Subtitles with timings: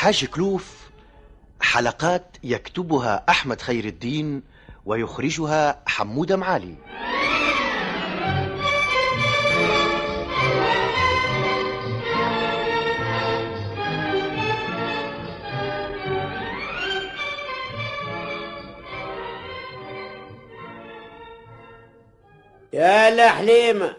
[0.00, 0.90] الحاج كلوف
[1.60, 4.42] حلقات يكتبها أحمد خير الدين
[4.84, 6.74] ويخرجها حمودة معالي.
[22.72, 23.96] يا الحليمة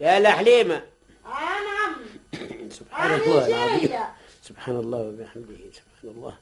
[0.00, 0.93] يا الحليمة نعم
[2.94, 3.90] سبحان الله العظيم
[4.42, 6.34] سبحان الله وبحمده سبحان الله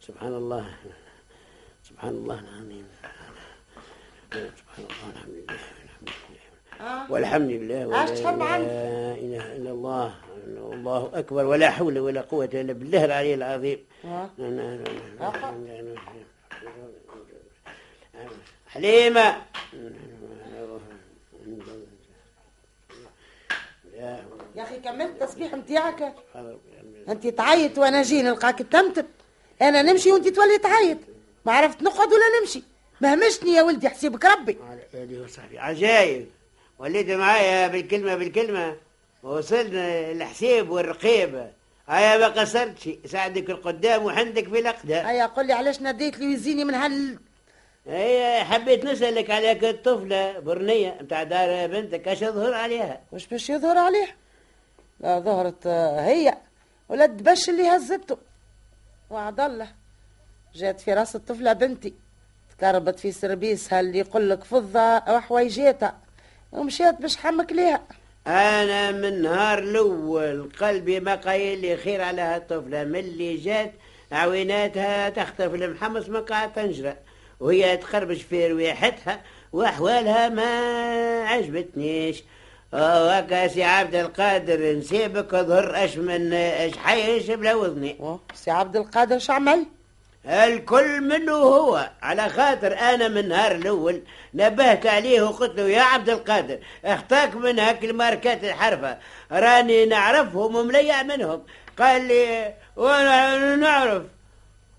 [0.00, 0.64] سبحان الله
[1.84, 2.86] سبحان الله العظيم
[4.32, 5.56] سبحان الله الحمد لله
[7.10, 7.96] والحمد لله ولا؟
[9.18, 10.14] إله إلا الله
[10.56, 13.78] الله أكبر ولا حول ولا قوة إلا بالله العلي العظيم
[18.66, 19.36] حليمة
[23.96, 24.24] يا
[24.62, 26.14] أخي كملت التسبيح نتاعك
[27.08, 29.04] أنت تعيط وأنا جاي نلقاك تمتم
[29.62, 30.98] أنا نمشي وأنت تولي تعيط.
[31.44, 32.62] ما عرفت نقعد ولا نمشي.
[33.00, 34.58] ما همشني يا ولدي حسيبك ربي.
[35.54, 36.28] عجايب.
[36.78, 38.76] وليت معايا بالكلمة بالكلمة.
[39.22, 41.50] وصلنا الحسيب والرقيبة
[41.88, 45.06] هيا ما قصرتش ساعدك القدام وحندك في الأقدام.
[45.06, 47.18] هيا قل لي علاش ناديت لي ويزيني من هال
[47.86, 53.50] هي حبيت نسألك على هيك الطفلة برنية متاع دار بنتك أش ظهر عليها؟ واش باش
[53.50, 54.16] يظهر عليه
[55.00, 56.34] لا ظهرت آه، هي
[56.88, 58.16] ولا دبش اللي هزته.
[59.10, 59.68] وعد الله
[60.54, 61.94] جات في راس الطفلة بنتي
[62.58, 65.96] تكربت في سربيسها اللي يقول لك فضة وحويجاتها
[66.52, 67.82] ومشيت باش حمك ليها.
[68.26, 73.72] أنا من نهار الأول قلبي ما قايل لي خير على هالطفلة من اللي جات
[74.12, 76.96] عويناتها تخطف المحمص من قاع تنجرة
[77.40, 79.20] وهي تخربش في رواحتها
[79.52, 80.44] وأحوالها ما
[81.28, 82.22] عجبتنيش.
[82.76, 88.76] وهكا سي عبد القادر نسيبك ظهر اش من اش حيش بلا وذني أوه، سي عبد
[88.76, 89.66] القادر شعمل
[90.26, 91.90] الكل منه هو.
[92.02, 94.02] على خاطر أنا من النهار الأول
[94.34, 98.98] نبهت عليه وقلت له يا عبد القادر اختاك من هاك الماركات الحرفة.
[99.32, 101.42] راني نعرفهم ومليع منهم
[101.78, 104.02] قال لي وأنا نعرف.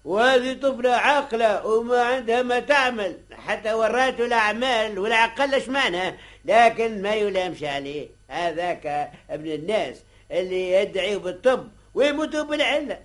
[0.06, 3.18] وهذه طفلة عاقلة وما عندها ما تعمل.
[3.48, 6.14] حتى وراته الأعمال والعقل معناها
[6.48, 8.08] لكن ما يلامش عليه.
[8.30, 9.98] هذاك ابن الناس
[10.32, 13.00] اللي يدعي بالطب ويموتوا بالعلة.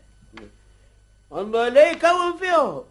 [1.33, 2.85] الله لا يكون فيهم.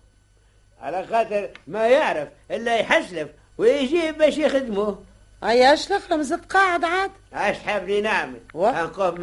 [0.81, 5.03] على خاطر ما يعرف إلا يحسلف ويجيب باش يخدموه.
[5.43, 7.11] هيا أشلف؟ مزت قاعد عاد.
[7.33, 8.39] اش حابني نعمل.
[8.55, 9.21] نقوم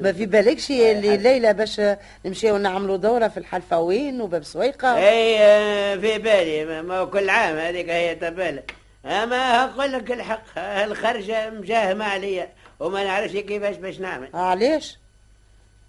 [0.00, 1.80] ما في بالكش اللي ليلة باش
[2.24, 7.56] نمشيو نعملوا دورة في الحلفاوين وباب سويقة؟ أي آه، في بالي ما- ما كل عام
[7.56, 8.62] هذيك هي تبالة.
[9.04, 14.30] أما أقول لك الحق الخرجة مجاهمة عليا وما نعرفش كيفاش باش نعمل.
[14.34, 14.98] علاش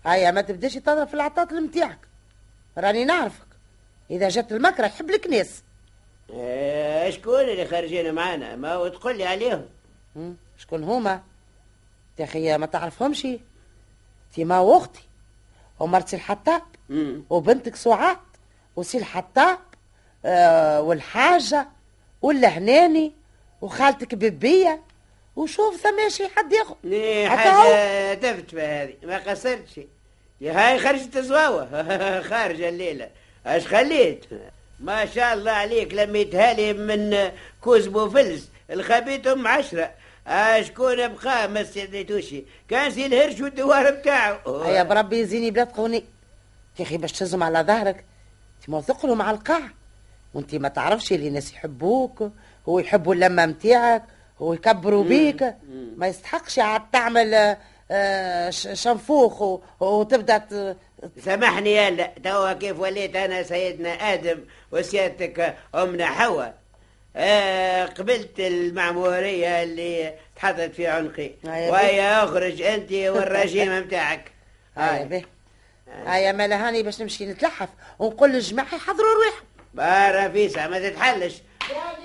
[0.06, 2.00] هيا ما تبداش تضرب في العطاطل نتاعك
[2.78, 3.48] راني نعرفك.
[4.12, 5.64] إذا جات المكره يحب لك ناس.
[6.34, 9.66] آه، شكون اللي خارجين معانا؟ ما هو تقول لي عليهم.
[10.58, 11.22] شكون هما؟
[12.20, 13.28] يا أخي ما تعرفهمش.
[14.34, 15.08] تيما وأختي.
[15.80, 16.62] ومرتي الحطاب.
[17.30, 18.18] وبنتك سعاد.
[18.76, 19.60] وسي الحطاب.
[20.26, 21.68] آه والحاجة.
[22.26, 23.12] والهناني
[23.62, 24.82] وخالتك ببية
[25.36, 26.54] وشوف ثماشي حد
[27.28, 29.80] حتى حاجة تفت هذه ما قصرتش.
[30.42, 32.22] يا هاي خرجت زواوة.
[32.30, 33.10] خارجة الليلة.
[33.46, 34.26] اش خليت؟
[34.80, 37.32] ما شاء الله عليك لميتها لي من
[37.62, 39.92] كوز بوفلس الخبيتهم عشرة.
[40.28, 44.42] اشكون بقى ما استديتوشي كان سي الهرش والدوار بتاعه.
[44.66, 46.04] هيا بربي يزيني بلاد قوني
[46.80, 48.06] يا أخي باش تهزم على ظهرك
[48.60, 49.70] انت موثق له مع القاع.
[50.36, 52.32] وانت ما تعرفش اللي الناس يحبوك
[52.70, 54.04] هو يحبوا اللمة نتاعك
[54.42, 55.56] هو يكبروا بيك.
[55.98, 57.56] ما يستحقش عاد تعمل
[57.92, 60.76] آه، شنفوخ وتبدأ
[61.26, 64.40] سامحني يا لا توا كيف وليت أنا سيدنا آدم
[64.72, 66.56] وسيادتك أمنا حواء
[67.16, 71.32] آه قبلت المعمورية اللي تحطت في عنقي.
[71.46, 74.32] هيا وهي أخرج أنت والرجيم متاعك.
[74.78, 75.26] هيا هاي
[76.08, 81.34] هيا مالا هاني باش نمشي نتلحف ونقول للجماعة يحضروا رواحهم بارا فيسا ما تتحلش.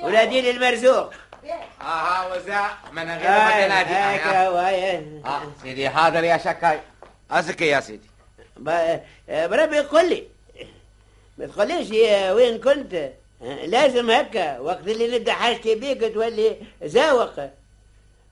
[0.03, 1.13] ولادين المرزوق.
[1.83, 3.95] آه وزع من غير ما تنادي.
[5.25, 6.81] آه سيدي حاضر يا شكاي.
[7.31, 8.11] أزكي يا سيدي.
[9.29, 10.25] بربي قل لي.
[11.39, 11.91] ما تقوليش
[12.37, 13.11] وين كنت؟
[13.65, 14.59] لازم هكا.
[14.59, 17.41] وقت اللي نبدأ حاجتي بيك تولي زاوق.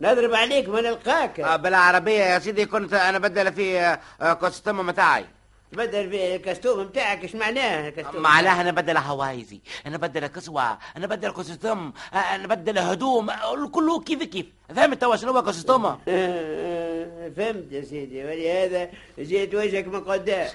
[0.00, 1.40] نضرب عليك ما نلقاك.
[1.40, 5.24] آه بالعربية يا سيدي كنت أنا بدل في آه، كوستوم متاعي.
[5.72, 11.06] تبدل في الكستوم بتاعك إيش معناه الكستوم؟ معناها أنا بدل هوايزي أنا بدل كسوة أنا
[11.06, 13.30] بدل costume أنا بدل هدوم
[13.72, 14.46] كله كيف كيف.
[14.76, 15.82] فهمت توا شنو هو costume؟
[17.36, 20.48] فهمت يا سيدي ولهذا جيت وجهك من قدام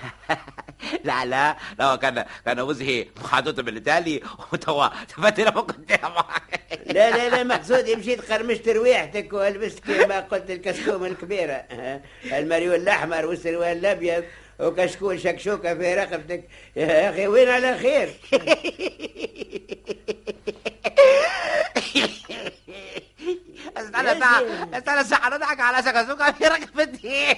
[1.04, 4.22] لا لا لا كان كان وجهي محاطط بالتالي.
[4.54, 5.92] وتوا تفتنا ما كنت
[6.86, 11.54] لا لا لا مقصودي مشيت قرمشت رواحتك ولبست كما قلت الكسكوم الكبيرة.
[12.38, 14.24] المريول الأحمر والسروال الأبيض.
[14.60, 16.50] وكشكول شكشوكة في رقبتك.
[16.76, 18.14] يا أخي وين على خير؟
[23.78, 27.34] استنى ساعة استنى ساعة نضحك على شكسوكة في رقبتي.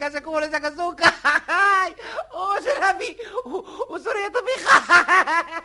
[0.00, 1.12] كشكول شكسوكة
[2.34, 3.16] وشربي
[3.90, 4.82] وسوريا طبيخة.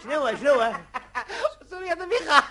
[0.04, 0.74] شنو شنو
[1.72, 2.44] سوريا طبيخة.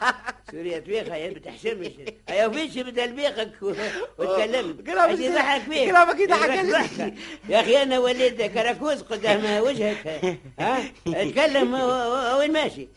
[0.51, 1.91] سوريا طبيخة يا بتحشمش
[2.29, 3.53] أيا فيش بدل بيخك
[4.19, 5.89] وتكلمت كلامك أجي يضحك فيك.
[5.91, 7.15] كلامك يضحك
[7.49, 10.39] يا أخي أنا وليت كراكوز قدام وجهك.
[10.59, 11.75] ها؟ اتكلم
[12.39, 12.89] وين ماشي؟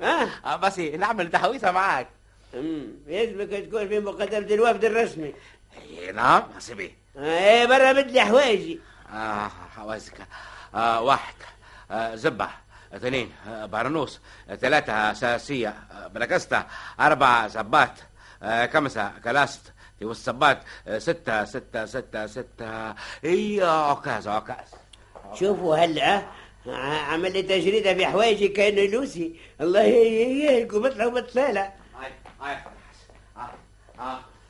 [0.00, 2.08] ها؟ آه، بس نعمل تحويسة معاك.
[2.54, 5.34] أمم، يجبك تكون في مقدمة الوفد الرسمي.
[5.90, 8.80] إيه، نعم حسبي إيه برا بدلي حوايجي.
[9.12, 10.14] آه حواسك
[10.74, 11.34] آه واحد.
[11.90, 12.48] آه زبة.
[12.96, 16.66] اثنين آه برنوس آه ثلاثة أساسية آه بلاكستا
[17.00, 17.98] أربعة زبات
[18.72, 19.72] خمسة كلاست.
[20.02, 20.62] والصبات
[20.98, 22.94] ستة ستة ستة ستة.
[23.24, 24.68] إيه عكاز عكاز
[25.34, 26.22] شوفوا هلا
[26.66, 29.40] ع- عمل لي تجريدة في حوايجي كأنه لوسي.
[29.60, 31.60] الله يهلكوا بطلع وبطلالة
[32.00, 32.56] هاي هاي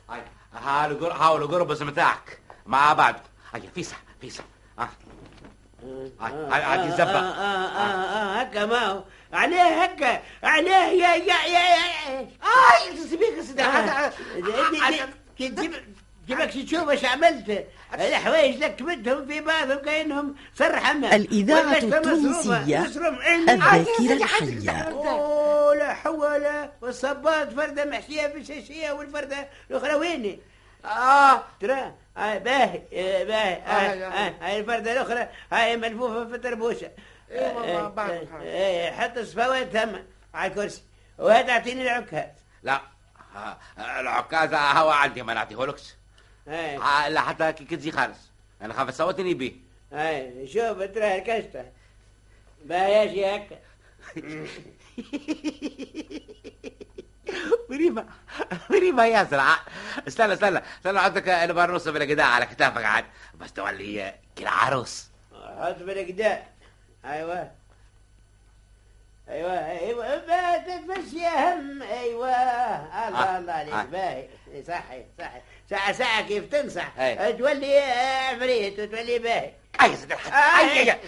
[0.09, 0.95] هاي.
[0.95, 3.15] قر- حاولوا قربز متاعك مع بعض
[3.53, 4.43] هاي فيسا فيسا
[4.79, 4.89] آه.
[6.21, 6.21] آه,
[7.21, 9.03] آه, آه, آه هكا ما هو
[9.33, 14.11] عليه هكا عليه يا يا يا يا آه سيبيك سيدي آه.
[16.27, 21.77] جيبك تشوف إيش عملت الحوايج لك بدهم في بعضهم كانهم صرحمة الإذاعة.
[21.77, 22.85] التونسية.
[22.85, 26.45] الذاكرة الحية اوه لا حول
[26.81, 30.39] والصباط فردة محشية بالشاشية والفردة الأخرى وين؟
[30.85, 34.59] آه ترى باهي آه، باهي آه، هاي يا.
[34.59, 36.35] الفردة الأخرى هاي ملفوفة في
[37.31, 38.43] إيه، ما آه، بعرف آه، حاجة.
[38.43, 39.95] آه، حط الصفوات ثم
[40.33, 40.81] على الكرسي.
[41.17, 42.29] وهذا أعطيني العكاز.
[42.63, 42.81] لا
[43.35, 43.57] آه،
[43.99, 45.93] العكاز هو عندي ما نعطيهولكش
[46.47, 48.17] آه، لا حتى كي خالص.
[48.61, 49.53] أنا خاف صوتني بيه.
[49.93, 51.65] هاي شوف ترى الكشطة
[52.65, 53.57] باهي يجي هكا
[57.69, 58.05] مريمة
[58.69, 59.55] مريمة يا زرع
[60.07, 63.05] استنى استنى استنى عندك البرنوس بالقداء على كتافك عاد.
[63.35, 65.07] بس تولي كلا عروس.
[65.33, 66.47] حط بالقداء
[67.05, 67.51] أيوه.
[69.29, 72.29] أيوه أيوه ما تفش يا هم أيوه.
[73.07, 73.73] الله آه، الله عليك.
[73.73, 73.83] آه.
[73.83, 74.27] باهي.
[74.67, 75.41] صحي صحي.
[75.69, 77.33] ساعة ساعة كيف تنصح أي.
[77.33, 79.51] تولي عفريت وتولي باهي.
[79.81, 80.71] أي سيدي الحاج آه.
[80.71, 80.99] أي أي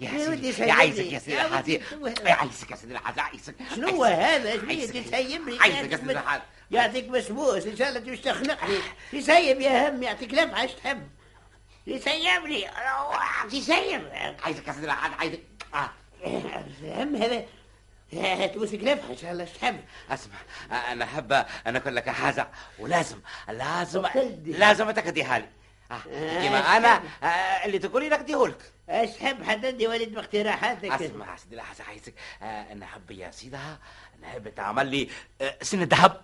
[0.00, 1.14] يا ودي سيدي يا عايزك سيدي.
[1.14, 1.82] يا سيدي يا ودي.
[2.24, 4.96] يا عايزك يا سيدي الحاج عايزك شنو هذا؟ بيه عايزك.
[5.04, 6.40] تسيبني عايزك يا سيدي الحاج
[6.70, 8.78] يعطيك بسبوس إن شاء الله تمش تخنقني
[9.12, 11.08] تسيب يا هم يعطيك لفعة إيش تحب؟
[11.86, 12.66] تسيبني
[13.50, 14.08] تسيب
[14.44, 15.40] عايزك يا سيدي الحاج عايزك.
[15.74, 15.90] آه.
[16.82, 17.44] هم هذا.
[18.46, 19.80] تمسك لفعة إن شاء الله تحب؟
[20.10, 20.34] أسمع
[20.92, 21.32] أنا أحب
[21.66, 24.02] أنا أقول لك حاجة ولازم لازم.
[24.46, 25.48] لازم تكديها لي.
[25.90, 27.26] آه، كما أنا آه،
[27.66, 28.18] اللي تقولي لك.
[28.20, 33.78] ديهولك إيش تحب حددي ولد باقتراحاتك؟ اسمع سيدي الحاج عايزك آه، أنا احب يا سيدها
[34.22, 35.08] نحب تعمل لي
[35.40, 36.20] آه، سن ذهب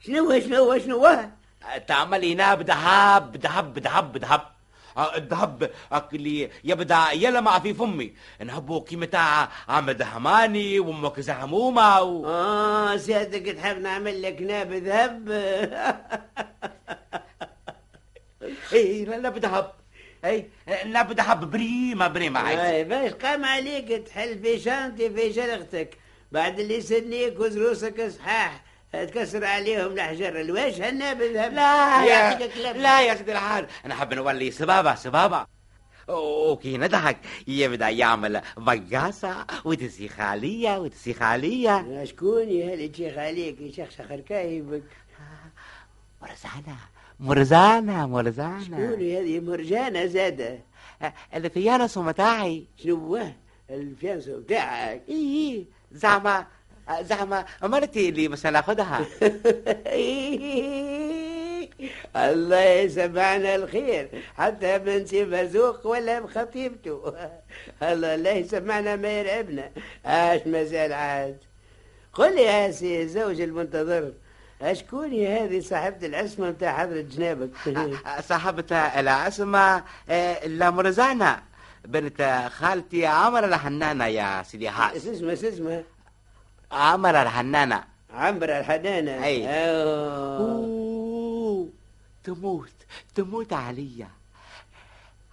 [0.00, 1.28] شنو شنو شنو هو؟
[1.64, 4.54] آه، تعمل لي ناب ذهب ذهب ذهب ذهب
[5.16, 5.70] الذهب
[6.12, 8.14] اللي يبدأ يلمع في فمي.
[8.44, 12.26] نحبه كيما عم دهماني وأمك زهمومة و...
[12.26, 15.28] آه سيادتك تحب نعمل لك ناب ذهب
[18.72, 19.72] اي لا بذهب
[20.24, 20.48] أي
[20.84, 25.98] لا بذهب بريمه بريمه عايز أي باش قام عليك تحل في شانتي في شرختك
[26.32, 30.40] بعد اللي سنيك وزروسك صحاح تكسر عليهم الحجر.
[30.40, 32.72] الواش هالناب ذهب لا يا.
[32.72, 35.46] لا يا سيدي الحاج أنا حاب نولي سبابة سبابة.
[36.08, 37.16] وكي نضحك.
[37.46, 44.82] يبدأ يعمل بقاصة وتسي خالية وتسي خالية شكون يا اللي تشيخ عليك يشخشخ ركايبك
[46.22, 46.76] مرزانة
[47.24, 50.58] مرزانة مرزانة شكون هذه؟ مرجانة زادة.
[51.54, 53.18] في يانس متاعي شنو؟
[53.70, 56.46] الفيانسو بتاعك إيه زعما
[57.00, 59.00] زعما مرتي اللي مش ناخدها
[62.16, 64.08] الله يسمعنا الخير.
[64.36, 67.14] حتى بنتي مرزوق ولا بخطيبته
[67.82, 69.70] الله الله يسمعنا ما يرعبنا.
[70.06, 71.38] آش مازال عاد.
[72.12, 74.12] قل لي يا سي زوج المنتظر.
[74.62, 77.50] اشكون هي هذه صاحبة العصمة متاع حضرة جنابك؟
[78.28, 81.42] صاحبة العصمة آه، لمرزانة
[81.84, 85.84] بنت خالتي عمر الحنانة يا سيدي حاس اسمها اسمها
[86.72, 87.84] عمر الحنانة.
[88.10, 89.24] عمرة الحنانة.
[89.24, 89.46] أي.
[89.48, 90.38] أوه.
[90.38, 91.68] أوه،
[92.24, 92.72] تموت
[93.14, 94.08] تموت عليا.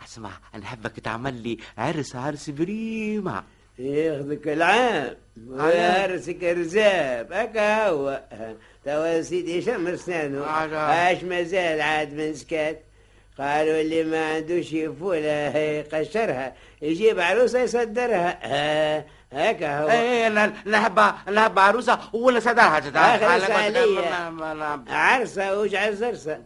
[0.05, 3.43] اسمع نحبك تعمل لي عرس عرس بريمة.
[3.81, 5.15] ياخذك العام
[5.47, 7.33] ويهرسك رزاب.
[7.33, 8.21] هكا هو.
[8.85, 10.73] توا سيدي شمر سنانو عجب.
[10.73, 12.83] اش مازال عاد من سكات.
[13.39, 18.39] قالوا اللي ما عندوش فولة يقشرها يجيب عروسة يصدرها.
[18.43, 19.89] ها، هكا هو.
[19.89, 22.79] إيه أنا نحب نحب عروسة ولا صدرها
[23.39, 24.31] سالية.
[24.89, 26.39] عرسة وجع زرسة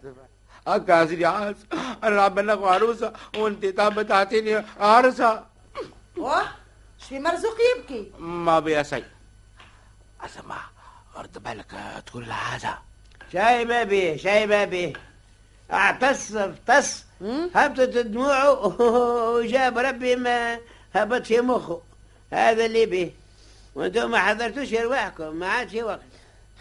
[0.67, 1.55] هكا يا سيدي عاس
[2.03, 5.43] أنا عم عروسة وانت تعب تعطيني عرسة.
[7.09, 8.11] شي مرزوق يبكي.
[8.19, 9.03] ما بيا شيء
[10.25, 10.57] اسمع
[11.17, 11.65] رد بالك
[12.05, 12.77] تقول لها هذا.
[13.33, 14.93] شاي ما بيه شاي ما بيه
[15.73, 18.51] اعتص افتص مم؟ هبطت دموعه
[19.35, 20.59] وجاب ربي ما
[20.95, 21.81] هبط في مخه.
[22.31, 23.11] هذا اللي بيه
[23.75, 25.99] وأنتم ما حضرتوش ارواحكم ما عادش وقت.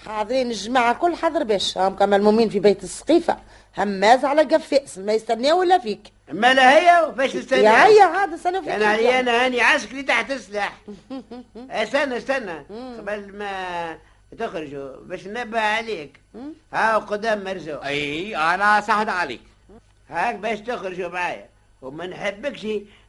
[0.07, 1.79] حاضرين الجماعة الكل حضر باش.
[1.79, 3.37] هم كما المؤمن في بيت السقيفة.
[3.79, 6.13] هماز على قفاس ما يستناو ولا فيك.
[6.33, 7.61] ما لا هي وفاش تستنى.
[7.63, 10.81] يا هيا عاد استنى فيك كان علي أنا هاني عسكري تحت السلاح
[11.57, 12.59] استنى استنى.
[12.99, 13.99] قبل ما
[14.39, 16.21] تخرجوا باش ننبه عليك.
[16.73, 17.85] ها قدام مرزوق.
[17.87, 19.41] أي أنا سهد عليك.
[20.11, 21.49] هاك باش تخرجوا معايا.
[21.83, 22.67] وما نحبكش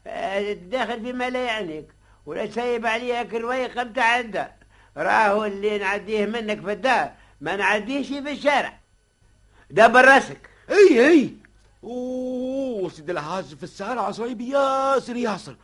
[0.08, 1.86] آه، تدخل فيما لا يعنيك
[2.26, 4.52] ولا تسيب عليها كرويقه متاع الدار
[4.98, 7.12] راهو اللي نعديه منك في الدار.
[7.42, 8.74] ما نعديهش في الشارع.
[9.70, 10.50] دبر راسك.
[10.70, 11.34] أي أي.
[11.86, 15.56] أوه سيدي الحاج في الشارع صعيب ياسر ياسر.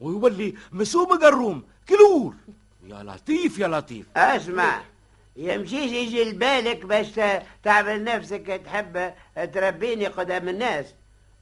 [0.00, 2.34] ويولي مسوم قروم كلور.
[2.86, 4.06] يا لطيف يا لطيف.
[4.16, 4.80] أسمع
[5.36, 7.20] يمشيش يجي لبالك باش
[7.62, 9.14] تعمل نفسك تحب
[9.54, 10.86] تربيني قدام الناس.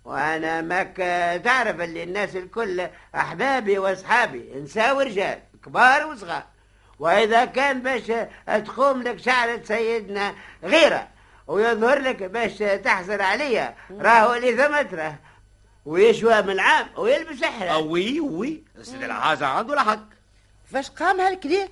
[0.05, 0.97] وأنا ماك
[1.45, 6.45] تعرف اللي الناس الكل أحبابي وأصحابي نساء ورجال كبار وصغار.
[6.99, 8.13] وإذا كان باش
[8.65, 11.09] تقوم لك شعرة سيدنا غيرة
[11.47, 13.75] ويظهر لك باش تحصل عليا.
[13.91, 15.19] راهو اللي ثمتره
[15.85, 18.63] ويشوى من العام ويلبس احرى وي وي.
[18.83, 20.05] سيدي الحاج عنده الحق
[20.67, 21.69] كيفاش قام هالكلام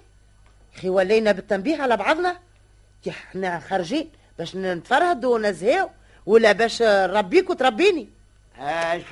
[0.77, 2.39] أخي ولينا بالتنبيه على بعضنا.
[3.07, 5.91] يا إحنا خارجين باش نتفرهدوا ونزهاو
[6.27, 8.09] ولا باش نربيك وتربيني.
[8.59, 9.03] اش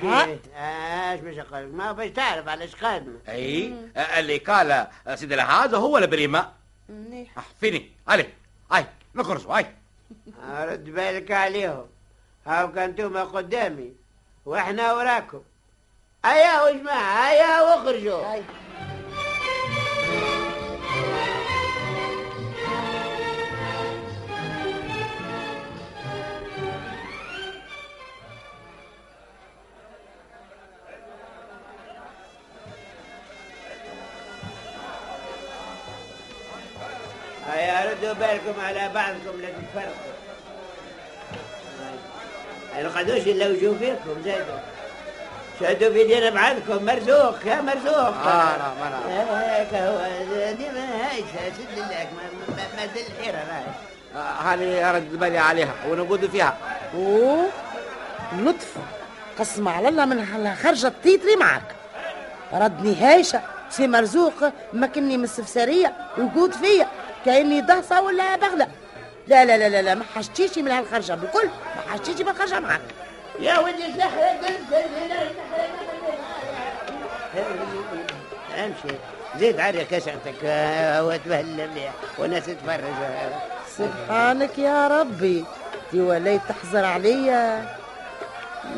[0.55, 3.17] اش باش ما باش تعرف علاش قادم.
[3.29, 3.73] أي
[4.19, 6.49] اللي قال سيدي الحاج هو البريمة
[6.89, 7.37] منيح.
[7.37, 8.25] آه، فيني؟ علي.
[8.71, 9.65] هاي نخرجوا هاي.
[10.65, 11.85] رد بالك عليهم.
[12.45, 13.93] هاو كنتم قدامي
[14.45, 15.41] وإحنا وراكم.
[16.25, 18.41] هيا يا جماعة هيا واخرجوا
[37.47, 40.11] هيا ردوا بالكم على بعضكم لا تتفرقوا
[42.75, 44.59] ما نقعدوش الا وجوه فيكم زادوا
[45.59, 47.95] شدوا في دينا بعضكم مرزوق يا مرزوق.
[48.17, 49.57] آه، لا، ما لا.
[49.57, 50.07] هيك هو
[50.57, 53.63] ديما هاي سد لك ما- ما ما دل الحيرة راهي
[54.15, 56.57] آه، هاني رد بالي عليها ونقعد فيها.
[56.93, 57.47] اوه
[58.37, 58.73] لطف.
[59.39, 61.61] قسم على الله من خرجة التيتري معك.
[62.53, 64.33] ردني هايشة سي مرزوق
[64.73, 66.87] مكني من السفسارية ويقود فيا.
[67.25, 68.67] كأني دهصة ولا بغلة
[69.27, 72.81] لا لا لا لا, لا ما حشتيش من هالخرجة بكل ما حشتيش من الخرجة معك
[73.39, 73.83] يا ولدي
[78.57, 78.95] امشي
[79.39, 80.35] زيد عري كشعتك
[81.05, 82.93] وتبهل مليح والناس تتفرج
[83.77, 85.45] سبحانك يا ربي
[85.91, 87.65] دي وليت تحزر عليا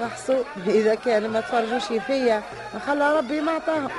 [0.01, 2.41] محسوب إذا كان ما تفرجوش فيا
[2.88, 3.89] خلى ربي ما عطاهم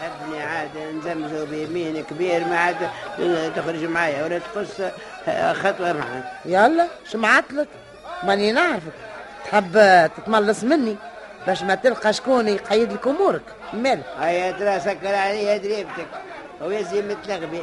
[0.00, 2.76] حبني عاد نزمزو بيمين كبير ما عاد
[3.56, 4.80] تخرج معايا ولا تقص
[5.62, 7.68] خطوة معاه يلا شمعتلك
[8.22, 8.92] ماني نعرفك.
[9.44, 9.72] تحب
[10.16, 10.96] تتملص مني
[11.46, 14.00] باش ما تلقى شكون يقيد لك أمورك؟ مال.
[14.20, 16.06] هيا ترى سكر عليا دريبتك.
[16.60, 17.62] ويزي متلغبي.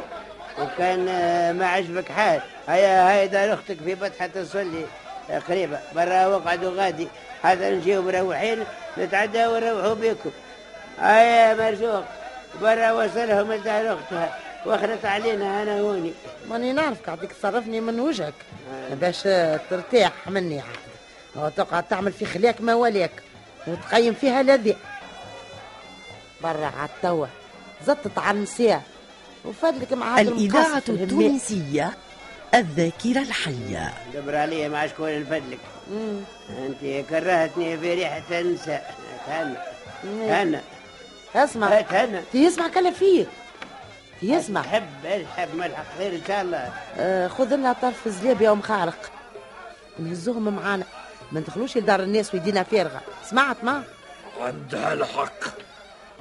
[0.60, 2.40] وكان آه، ما عجبك حال.
[2.68, 4.84] هيا هيا دار أختك في بطحة تصلي.
[5.30, 5.78] آه، قريبة.
[5.94, 7.08] برا وقعدوا غادي
[7.42, 8.64] حتى نجيو مروحين
[8.98, 10.30] نتعدى ونروحوا بكم
[11.00, 12.04] هيا مرزوق.
[12.62, 14.38] برا وصلهم الدار أختها.
[14.66, 16.12] واخذت علينا أنا هوني
[16.48, 18.34] ماني نعرف قاعدك تصرفني من وجهك.
[18.90, 19.22] باش
[19.70, 20.60] ترتاح مني.
[20.60, 20.76] عاد
[21.36, 23.10] وتقعد تعمل في خليك ما وليك
[23.66, 24.76] وتقيم فيها لذي
[26.42, 27.26] برا عاد توا.
[27.86, 28.82] زطت على النساء
[29.44, 30.82] وفادلك مع الإذاعة.
[30.88, 31.96] التونسية
[32.54, 33.92] الذاكرة الحية.
[34.14, 35.58] دبر علي مع شكون نفدلك.
[36.50, 38.94] أنت كرهتني في ريحة النساء.
[39.26, 39.56] تهنى
[40.04, 40.60] مم.
[41.34, 41.80] اسمع.
[41.80, 43.26] تهنى يسمع كلام فيه.
[44.22, 44.62] يسمع.
[44.62, 45.06] حب
[45.36, 46.72] حب ملحق خير إن شاء الله.
[46.98, 49.10] آه خذ لنا طرف زلابيا ومخارق
[49.98, 50.84] نهزوهم معانا.
[51.32, 53.00] ما ندخلوش لدار الناس ويدينا فارغة.
[53.24, 53.82] سمعت ما
[54.40, 55.44] عندها الحق.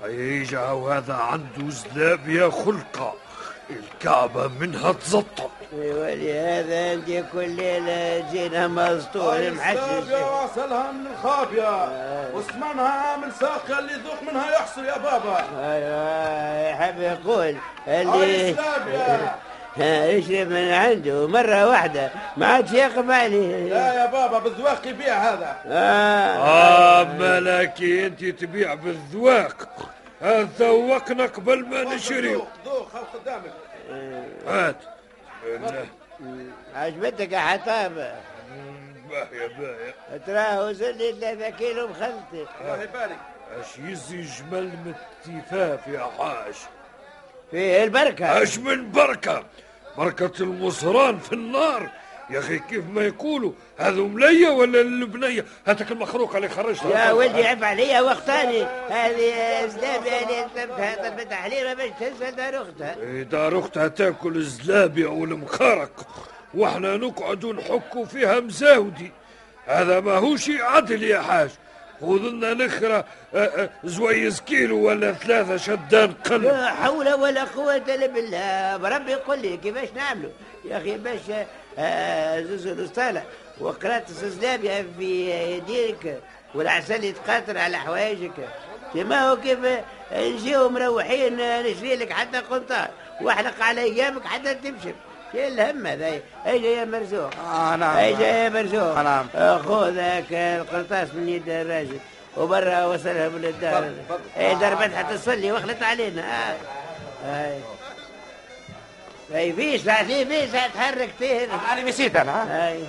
[0.04, 3.14] هيجا وهذا عنده زلابيا خلقة.
[3.70, 11.90] الكعبة منها تزطل ولي هذا انت كل ليلة جينا مسطول محشش واصلها من الخابية
[12.34, 15.38] وسمنها عامل ساقية اللي يذوق منها يحصل يا بابا.
[15.60, 17.56] أيوه يحب يقول
[17.88, 18.56] اللي
[19.78, 22.12] ها، يشرب من عنده مرة واحدة.
[22.38, 25.56] ما عادش يقف عليه لا يا بابا بالذواق يبيع هذا.
[25.68, 26.38] آه.
[26.38, 29.68] آه ملاكي أنت تبيع بالذواق.
[30.22, 32.42] هذا ذوقنا قبل ما نشري
[32.96, 33.54] ذوق ذوق خل قدامك
[34.48, 34.76] هات
[36.76, 38.16] عجبتك يا حطابة
[39.10, 43.18] باهية باهية تراه وصل لي ثلاثة كيلو مخلطة الله يبارك.
[43.60, 44.94] اش يزي جمل من
[45.28, 46.54] التفاف يا حاج
[47.52, 48.44] فيه البركة.
[48.44, 49.44] اش من بركة.
[49.98, 51.90] بركة المصران في النار.
[52.30, 57.48] يا أخي كيف ما يقولوا؟ هذو ملية ولا البنية هاتك المخروق اللي خرجتها يا ولدي
[57.48, 63.60] عف عليا واختاني هذه زلابية اللي طلبتها طلبتها حليمة باش تنسى دار اختها إيه، دار
[63.60, 66.08] اختها تاكل الزلابية والمخارق
[66.54, 69.12] وإحنا نقعدوا نحكوا فيها مزاودي.
[69.66, 71.50] هذا ما هو شيء عدل يا حاج.
[72.02, 77.76] خذ لنا نخرة آه، آه، زويز كيلو ولا ثلاثة شدان قلب لا حول ولا قوة
[77.76, 78.78] إلا بالله.
[78.78, 80.32] بربي يقول لي كيفاش نعملوا؟
[80.66, 81.20] يا أخي باش
[82.48, 83.24] زوز الأسطالة
[83.60, 86.20] وقرأت الزلابية في يديك
[86.56, 88.32] والعسل يتقاطر على حوايجك.
[88.94, 89.60] كما هو كيف
[90.14, 92.88] نجيو مروحين نشري لك حتى قنطار.
[93.22, 94.94] واحلق على أيامك حتى تمشي.
[95.32, 97.30] شي الهم هذا؟ اجا يا مرزوق.
[97.36, 99.02] آه نعم اجا يا مرزوق.
[99.02, 99.28] نعم.
[99.36, 102.00] آه، خذ ذاك القرطاس من يد الراجل.
[102.38, 103.92] وبرا وصلهم للدار.
[104.38, 106.22] أي دربت حتى تصلي واخلط علينا.
[106.22, 106.56] آه.
[107.26, 107.60] هاي
[109.34, 112.84] هاي فيش في فيش تحرك تهر أنا نسيت أنا هاي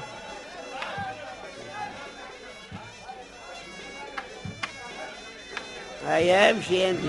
[6.07, 7.01] هاي امشي أنت.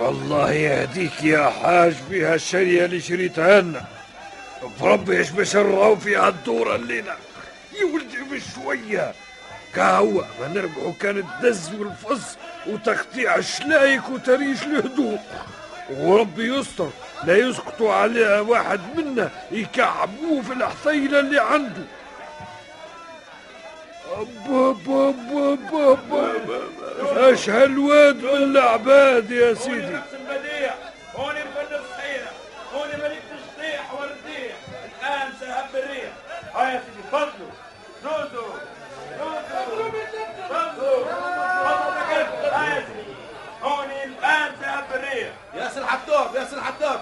[0.00, 3.84] الله يهديك يا حاج فيها الشرية اللي شريتها لنا
[4.80, 7.12] بربي إيش بشروا في هالدورة الليلة؟
[7.80, 9.12] يا ولدي بشوية.
[9.74, 15.18] كهوة ما نربحوا كان الدز والفص وتقطيع الشلايك وتريش الهدوء.
[15.90, 16.90] وربي يستر.
[17.26, 21.82] لا يسقطوا على واحد منا يكعبوه في الحصيلة اللي عنده.
[24.12, 25.58] أبا أبا
[27.00, 29.98] أبا إيش هالواد من العباد يا سيدي.
[31.16, 32.22] هوني مفلس صحيح
[32.74, 34.56] هوني ملك تشطيح ورديح.
[35.02, 36.12] الآن سهب الريح.
[36.54, 36.80] هاي
[46.14, 47.00] يا سي الحطاب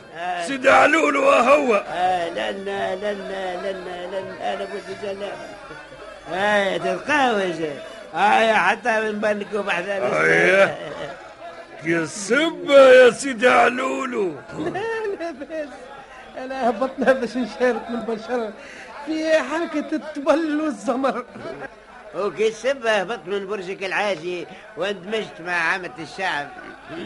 [0.47, 3.01] سيدي علول وهو آه لن لن
[3.63, 5.33] لن لن أنا قلت جلال
[6.33, 7.61] هاي تتقاوز
[8.15, 9.87] هاي حتى من بنكم احسن.
[11.85, 14.81] يا السبة يا سيدي علولو لا
[15.41, 15.69] بس
[16.39, 18.53] انا هبطنا باش نشارك من البشر.
[19.07, 21.25] في حركة الطبل والزمر.
[22.17, 22.53] وكي
[22.87, 24.47] هبط من برجك العاجي
[24.77, 26.49] واندمجت مع عامة الشعب.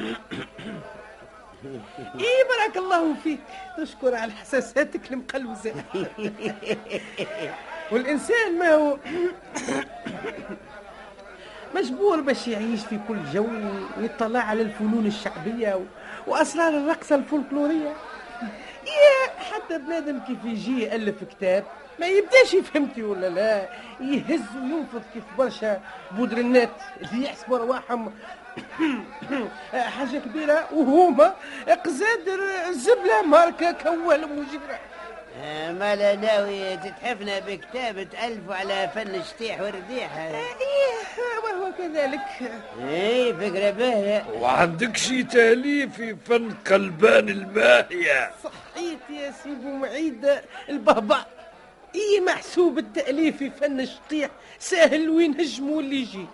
[2.20, 3.40] إي بارك الله فيك.
[3.78, 5.72] تشكر على حساساتك المقلوزة.
[7.92, 8.96] والإنسان ما هو
[11.74, 13.46] مجبور باش يعيش في كل جو
[13.98, 15.82] ويطلع على الفنون الشعبية و-
[16.26, 17.92] وأسرار الرقصة الفولكلورية.
[19.52, 21.64] حتى بنادم كيف يجي يألف كتاب
[22.00, 23.68] ما يبداش فهمتي ولا لا؟
[24.00, 26.70] يهز وينفض كيف برشا بودرنات
[27.02, 28.12] اللي يحسبوا رواحهم.
[29.72, 31.34] حاجة كبيرة وهما
[31.84, 34.80] قزادر زبلة ماركة كوال مجرح
[35.42, 40.40] آه، ما لا ناوي تتحفنا بكتاب تألفوا على فن الشطيح والرديح إيه
[41.44, 42.52] وهو كذلك.
[42.88, 50.40] اي فكرة باهية وعندك شي تاليف في فن قلبان الماهية؟ صحيت يا سي بو معيد.
[50.68, 51.24] البهبع
[51.94, 56.26] اي محسوب التأليف في فن الشطيح سهل وينجم واللي يجي.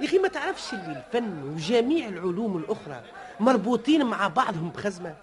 [0.00, 3.02] يا أخي ما تعرفش اللي الفن وجميع العلوم الأخرى
[3.40, 5.14] مربوطين مع بعضهم بخزمة؟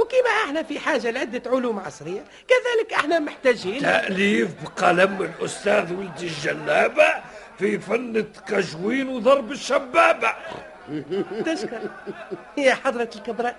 [0.00, 7.08] وكما إحنا في حاجة لعدة علوم عصرية كذلك إحنا محتاجين تأليف بقلم الأستاذ ولد الجلابة
[7.58, 10.34] في فن التكجوين وضرب الشبابة.
[11.46, 11.80] تشكر
[12.58, 13.56] يا حضرة الكبراء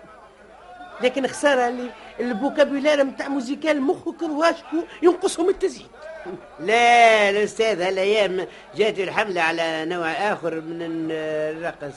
[1.01, 5.87] لكن خسارة اللي البوكابولار نتاع موزيكال مخك رواشكو ينقصهم التزيين
[6.59, 10.77] لا الأستاذ هالأيام جات الحملة على نوع آخر من
[11.11, 11.95] الرقص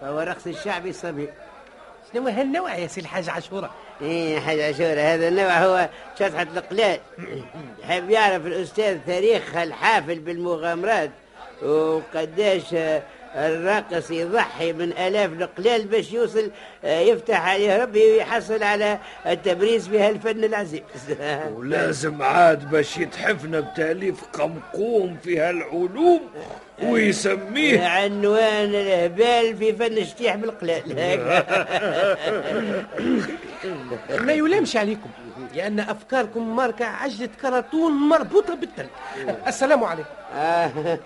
[0.00, 1.28] فهو الرقص الشعبي الصبي.
[2.12, 3.70] شنو هالنوع يا سي الحاج عاشورة؟
[4.46, 5.88] حاج عاشوره هذا النوع هو
[6.18, 7.00] شطحة القلال
[7.88, 11.10] حاب يعرف الأستاذ تاريخ الحافل بالمغامرات
[11.62, 12.74] وقداش
[13.36, 16.50] الراقص يضحي من آلاف القلال باش يوصل
[16.84, 20.80] آه، يفتح عليه ربي ويحصل على التبريز في هالفن العزيز
[21.56, 26.20] ولازم عاد باش يتحفنا بتأليف قمقوم في هالعلوم
[26.82, 30.82] ويسميه عنوان الهبال في فن شتيح بالقلال.
[34.26, 35.10] ما يلامش عليكم.
[35.54, 38.86] لأن أفكاركم ماركة عجلة كرتون مربوطة بالتل
[39.46, 40.08] السلام عليكم.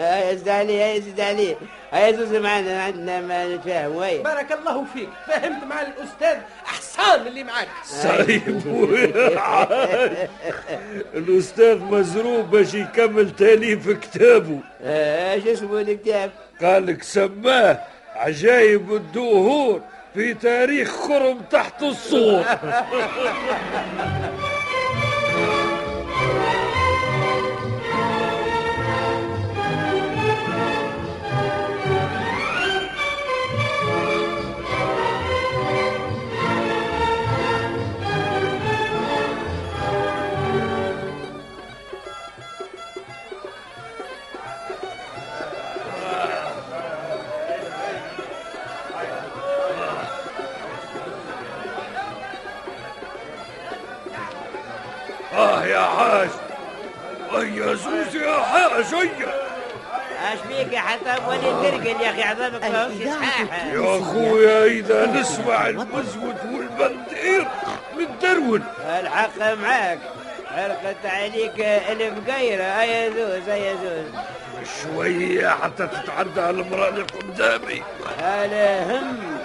[0.01, 1.57] يا زيد علي يا زيد علي
[1.93, 5.09] يا زوز معنا عندنا ما نتفاهم ويا بارك الله فيك.
[5.27, 6.37] فهمت مع الأستاذ
[6.67, 8.63] أحسان اللي معك صايب
[11.15, 14.61] الأستاذ مزروب باش يكمل تأليف كتابه.
[14.83, 16.31] إيش اسمه الكتاب؟
[16.63, 17.79] قال لك سماه
[18.17, 19.81] عجايب الدهور.
[20.17, 22.45] في تاريخ خرم تحت السور
[57.77, 59.35] يا زوز يا حاج هيا
[60.33, 65.07] اش بيك يا حطب ولي ترقل يا أخي عظمك ما هوش صحاح يا أخويا إذا
[65.07, 67.49] نسمع المزود والبندير
[67.99, 68.65] نتدرون
[69.01, 69.99] الحق معاك.
[70.51, 71.61] عرقت عليك
[71.91, 74.21] الفقيرة يا زوز يا زوز
[74.83, 77.83] شوية حتى تتعدى المرأة اللي قدامي.
[78.23, 79.36] على هم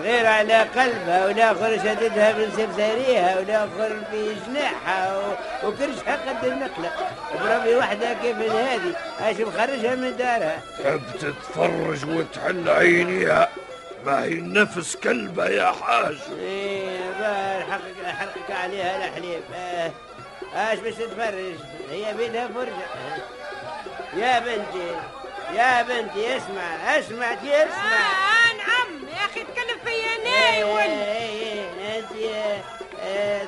[0.00, 5.22] صغيرة على قلبها والآخر شددها من سفساريها والآخر في جناحها
[5.64, 6.92] وكرشها قد النقلة.
[7.40, 10.62] بربي وحدها كيف هذه؟ اش مخرجها من دارها.
[10.78, 13.48] تحب تتفرج وتحل عينيها؟
[14.06, 16.18] ما هي نفس كلبة يا حاج.
[16.38, 17.00] إيه
[17.70, 19.90] حقك حرقك عليها الحليب آه.
[20.56, 21.54] اش باش تتفرج.
[21.90, 22.86] هي بيدها فرجة.
[24.16, 24.96] يا بنتي
[25.54, 28.29] يا بنتي اسمع اسمع اسمع.
[30.64, 31.06] ولد
[31.96, 32.10] انت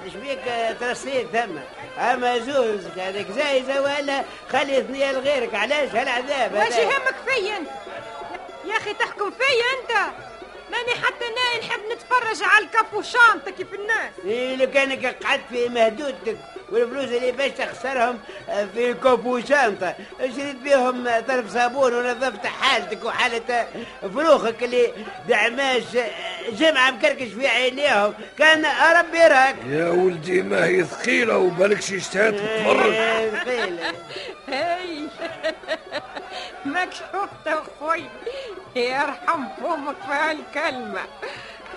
[0.07, 0.41] تشبيك
[0.81, 1.59] ترصيد ثم.
[2.01, 7.69] أما زوز كانك زايزه ولا خلي اثنين لغيرك علاش هالعذاب واش؟ يهمك فيا أنت؟
[8.65, 10.13] يا أخي تحكم فيا أنت.
[10.71, 14.11] ماني حتى أنا نحب نتفرج على الكابوشانتا كيف الناس.
[14.25, 16.37] إيه لو كانك قعدت في مهدودتك
[16.71, 18.19] والفلوس اللي باش تخسرهم
[18.75, 23.67] في كوبوشانتا شريت بيهم طرف صابون ونظفت حالتك وحالة
[24.15, 24.93] فروخك اللي
[25.29, 25.83] دعماش
[26.51, 28.15] جمعة مكركش في عينيهم.
[28.39, 33.93] كان ربي راك يا ولدي ما هي ثقيلة وبالك شي اشتهات تتفرج إيه، ثقيلة.
[34.49, 35.09] هاي.
[36.65, 38.05] ماك شفت أخوي.
[38.77, 41.01] يرحم فمك في هالكلمة.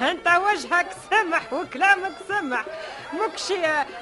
[0.02, 2.66] أنت وجهك سمح وكلامك سمح.
[3.14, 3.54] مكش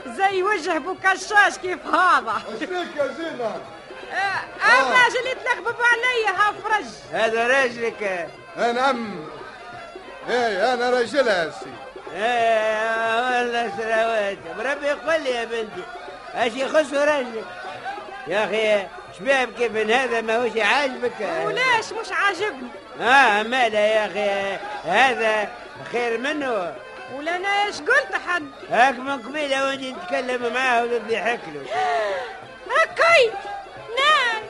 [0.07, 2.33] زي وجه بوكشاش كيف هذا.
[2.51, 3.45] إيش فيك يا زينة؟
[4.13, 6.85] آه الراجل اللي تلغبب عليا ها فرج.
[7.11, 8.29] هذا راجلك.
[8.57, 9.15] نعم
[10.29, 11.69] إيه أنا راجلها يا سي
[12.15, 15.83] إيه والله سراوات بربي يقبل لي يا بنتي.
[16.35, 17.45] اش يخص راجلك
[18.27, 18.87] يا أخي
[19.19, 21.11] شباب كيف هذا ما هوش عاجبك؟
[21.45, 22.69] ولاش مش عاجبني؟
[23.01, 24.57] آه مالا يا أخي
[24.89, 25.49] هذا
[25.91, 26.75] خير منه.
[27.15, 31.65] ولا أنا إيش قلت حد؟ هاك من قبيلة وأنت نتكلم معاه وتضحك له.
[32.73, 33.31] هكاي
[33.97, 34.43] نعم.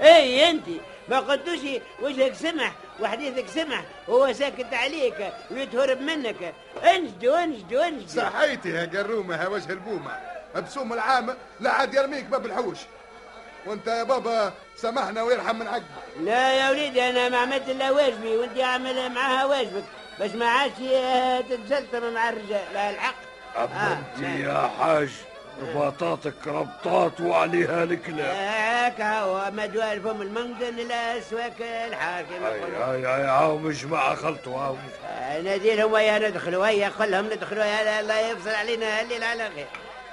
[0.00, 0.66] اي أنت.
[1.08, 1.58] ما قلتوش
[2.02, 2.72] وجهك سمح.
[3.00, 6.54] وحديثك سمح هو ساكت عليك ويتهرب منك.
[6.94, 10.16] انجدوا انجدوا انجدوا صحيتي يا قرومة يا وجه البومة.
[10.54, 12.78] مبسوم العام لا عاد يرميك باب الحوش.
[13.66, 15.84] وانت يا بابا سامحنا ويرحم من عقبك
[16.20, 19.84] لا يا وليدي أنا ما عملت إلا واجبي وانت عامل معاها واجبك.
[20.18, 23.14] باش ما عادش آه، تتسلطم مع الرجال لا الحق.
[23.56, 25.10] انت يا حاج.
[25.62, 28.36] رباطاتك ربطات وعليها الكلاب.
[28.36, 34.72] هاك هو مدوى الفم المنقن الاسواك الحاكم هاي هاي هاي هاو مش مع خلطه هاو
[34.72, 39.66] مش ناديلهم ويا ندخلوا ويا خلهم ندخلوا يا الله يفصل علينا الليل على خير.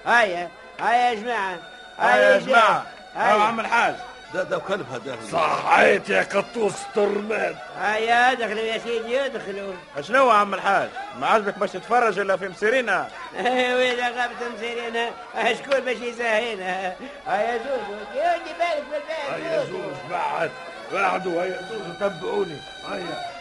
[0.06, 0.50] هيا
[0.80, 1.60] هيا يا جماعة
[2.00, 2.86] هيا يا جماعة.
[3.16, 3.32] هيا.
[3.32, 3.96] هاو عم الحاج.
[4.34, 5.18] ده ده كلب هذا.
[5.32, 7.56] صحيت يا قطوس ترماد.
[7.82, 9.74] هيا ادخلوا يا سيدي ادخلوا.
[10.02, 10.90] شنو عم الحاج
[11.20, 13.08] ما عجبك باش تتفرج إلا في مسيرينا؟
[13.78, 15.10] وين غابت مسيرنا
[15.54, 16.96] شكون باش يسهلنا
[17.28, 19.96] هيا زوزو يا ودي بالك بالبال هيا زوز.
[20.10, 20.52] بعد.
[20.94, 22.58] بعدوا هيا زوز تبعوني.
[22.90, 23.32] هيا.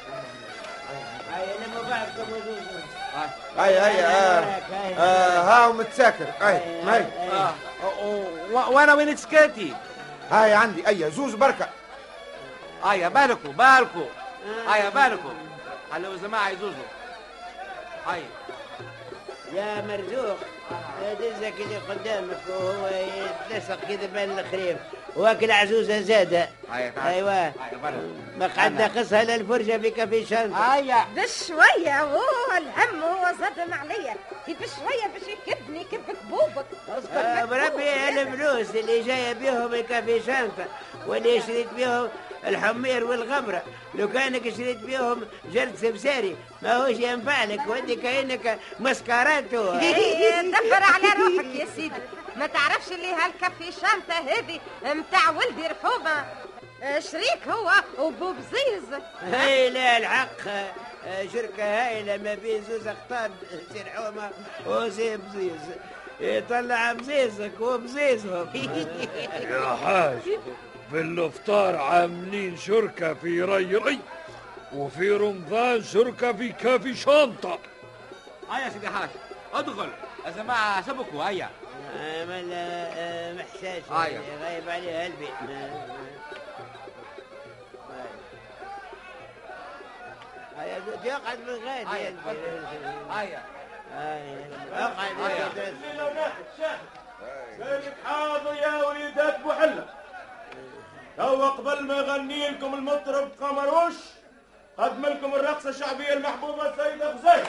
[1.34, 2.80] هيا لما وزوزو
[3.58, 4.60] هيا هيا آه.
[4.98, 6.26] آه هاو متساكر.
[6.42, 7.54] اي هاي آه.
[8.52, 9.74] وأنا وين سكاتي؟
[10.30, 11.68] هاي عندي أي زوز بركة.
[12.84, 14.04] هيا بالكو بالكو
[14.68, 15.28] هيا بالكو
[15.92, 16.84] خلوا الجماعه يزوزوا
[18.06, 18.22] هيا
[19.52, 20.36] يا مرزوق
[21.20, 24.76] دزك اللي قدامك وهو يتلصق كذا بين الخريف.
[25.16, 26.48] وأكل عزوزة زادة.
[27.06, 27.52] أيوه.
[28.36, 34.16] مقعد ناقصها للفرجة في كافي شنطه هيا بشوية أوه الهم هو زاد عليا
[34.54, 36.66] بشوية باش يكبني كب كبوبك
[37.12, 40.66] آه، بربي الفلوس اللي جاية بيهم الكافي شنطه
[41.06, 42.08] واللي شريت بيهم
[42.46, 43.62] الحمير والغمره
[43.94, 50.82] لو كانك شريت بيهم جلد سمساري ما هوش ينفع لك ودي كأنك مسكراتو إيه، دبر
[50.82, 51.94] على روحك يا سيدي.
[52.36, 54.60] ما تعرفش اللي هالكافي شانتا هذه
[54.94, 56.24] متاع ولدي رحومة
[56.82, 60.28] آه، شريك هو وبوبزيز هاي لا الحق.
[61.32, 63.30] شركة هايلة ما بين زوز أقطاب.
[63.72, 64.30] سير حومة
[64.66, 65.60] وزي بزيز
[66.20, 68.48] يطلع بزيزك وبزيزهم.
[69.50, 70.18] يا حاج
[70.92, 73.98] بالافطار عاملين شركة في ري ري
[74.74, 77.58] وفي رمضان شركة في كافي شنطة.
[78.50, 79.08] هيا يا سيدي حاج
[79.54, 79.88] أدخل.
[80.26, 81.50] الجماعه سبكوا هيا.
[82.00, 83.82] عمل آه، محشاش.
[84.42, 85.28] غايب عليه قلبي.
[91.02, 91.86] هيا تقعد من غادي
[93.10, 93.42] هيا.
[94.72, 95.30] اقعد.
[95.30, 95.76] يا سيدي.
[97.58, 99.84] سالك حاضر يا وليدات بوحلة
[101.16, 103.94] تو قبل ما يغني لكم المطرب قمروش
[104.78, 107.44] قدم لكم الرقصة الشعبية المحبوبة السيدة خزيل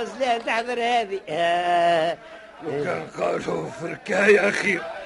[0.00, 2.16] الغزلان تحضر هذه آه.
[2.66, 4.99] وكان قالوا فركاية أخير علاش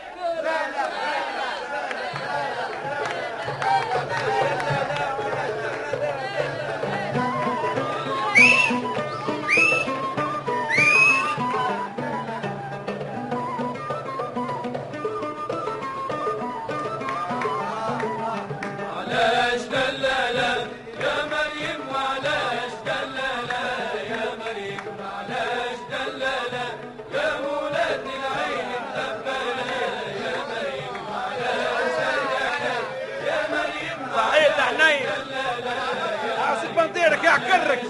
[37.54, 37.80] يا عكرك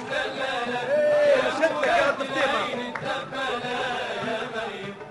[1.58, 2.94] شدك يا الطفطيمة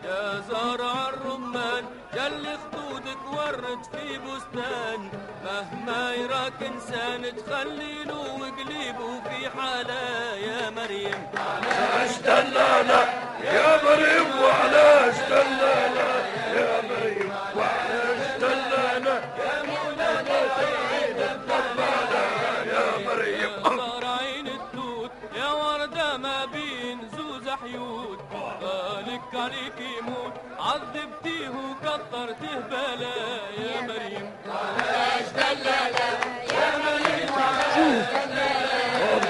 [0.05, 5.09] يا زرع الرمان ياللي خدودك ورد في بستان.
[5.45, 11.27] مهما يراك إنسان تخلي له وقليبه في حالة يا مريم.
[11.37, 13.01] علاش دلالة
[13.43, 16.22] يا مريم وعلاش دلالة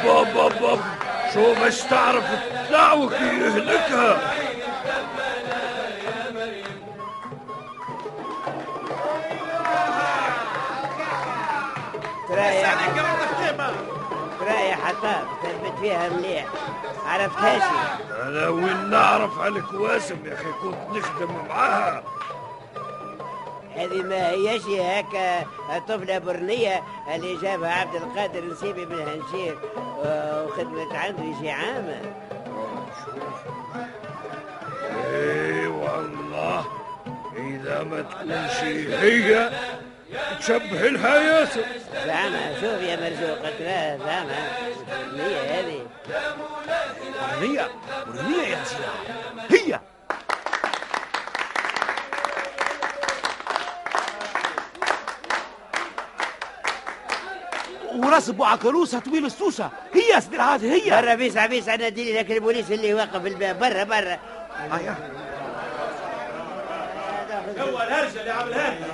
[0.03, 0.79] بابا بابا
[1.33, 2.23] شو مش تعرف
[2.69, 4.17] تدعوك يهلكها؟
[12.29, 12.67] ترايا
[14.39, 16.45] ترايا حطاب ثبت فيها مليح.
[17.05, 17.61] عرفتهاش
[18.21, 22.03] أنا وين نعرف عليك واسم يا أخي؟ كنت نخدم معاها.
[23.75, 25.45] هذه ما هيش هكا
[25.87, 26.83] طفلة برنية
[27.15, 29.57] اللي جابها عبد القادر نسيبي بن هنشير
[29.97, 32.01] و- وخدمت عنده يجي عامة.
[35.05, 36.65] إي والله
[37.37, 38.63] إذا ما تكونش
[39.03, 39.49] هي
[40.39, 41.61] تشبه لها ياسر
[42.05, 44.47] زعما شوف يا مرزوق ترى زعما
[45.15, 45.79] هي هذه.
[47.39, 47.67] برنية
[48.07, 49.79] برنية يا سيدي هي.
[58.13, 59.69] وراس ابو عكروسة طويل السوسة.
[59.93, 61.01] هي يا سيدي الحاج هي.
[61.01, 64.17] برا بيس عبيس أنا أديني لك البوليس اللي واقف الباب برا برا.
[67.59, 68.85] هو الهرجة اللي عاملها لي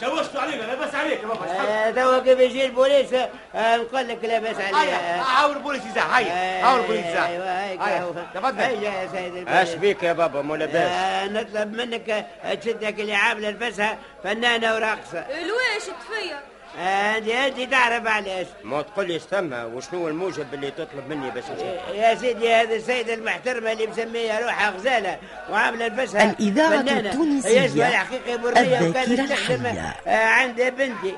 [0.00, 1.46] شوشتوا علينا لا بس عليك يا بابا.
[1.50, 3.12] آه، توا كيف يجي البوليس
[3.54, 6.64] آه، نقول لك لا بأس عليه هيا حاول البوليس يزاح هيا.
[6.64, 8.26] حاول البوليس يزاح أيوه.
[8.34, 8.90] تفضل هيا.
[8.90, 9.48] يا سيد البوليس.
[9.48, 10.90] اش بيك يا بابا؟ مو لاباس.
[10.90, 12.10] آه، نطلب منك
[12.44, 16.40] آه، تشدك اللي عامله نفسها فنانة وراقصه لويش تفيا.
[16.78, 18.46] آه، انت انت تعرف علاش.
[18.64, 23.14] ما تقول لي استنى وشنو الموجب اللي تطلب مني باش نجي يا سيدي هذه السيدة
[23.14, 25.18] المحترمة اللي مسمية روحها غزالة
[25.50, 26.80] وعاملة نفسها الإذاعة.
[26.80, 29.66] التونسية هي اسمها الحقيقي برية وكانت تخدم
[30.06, 31.16] عند بنتي.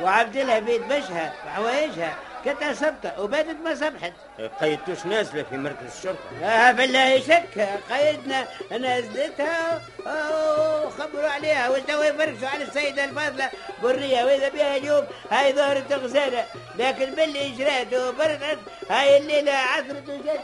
[0.00, 2.14] وعبد لها بيت بشها وحوايجها.
[2.44, 4.12] كانت صبتة وباتت ما صبحت
[4.60, 7.68] قيدتوش نازلة في مركز الشرطة؟ آه بالله شك.
[7.92, 11.68] قيدنا نزلتها آه، وخبروا عليها.
[11.68, 13.50] وتوا يفرشوا على السيدة الفاضلة؟
[13.82, 16.44] برية وإذا بها اليوم هاي ظهرت غزالة
[16.76, 18.58] لكن باللي جرات وبردت
[18.90, 20.40] هاي الليلة عثرت وجات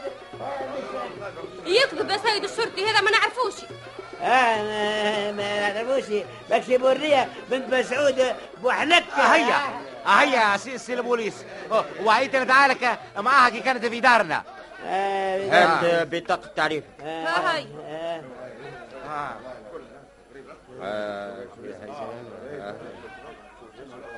[1.65, 3.53] يكذب يا سيد الشرطي هذا ما نعرفوش.
[4.21, 6.03] آه ما ما نعرفوش.
[6.49, 9.59] بكشي برية بنت مسعود بوحنك هيا.
[10.07, 11.45] هيا يا سي سي البوليس
[12.03, 14.43] وعيت أنا تعالك معاها كي كانت في دارنا
[14.83, 17.67] هات بطاقه تعريف ها هاي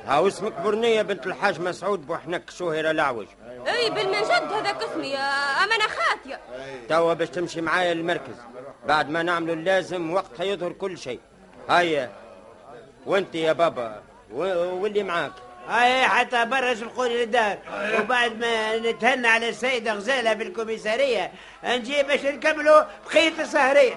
[0.06, 3.26] ها اسمك برنية بنت الحاج مسعود بوحنك شهرة الأعوج
[3.66, 6.40] اي بالمنجد هذاك اسمي اما أنا خاتيه
[6.88, 8.34] توا باش تمشي معايا للمركز
[8.86, 11.20] بعد ما نعملوا اللازم وقتها يظهر كل شيء
[11.70, 12.10] هيا
[13.06, 15.32] وانت يا بابا واللي معاك
[15.68, 17.58] هاي حتى برا سبقوني للدار.
[18.00, 21.32] وبعد ما نتهنى على السيدة غزالة بالكوميسارية
[21.64, 23.94] نجي باش نكملوا بقية السهرية.